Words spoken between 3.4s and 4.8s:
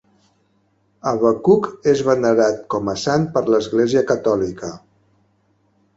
l'Església Catòlica.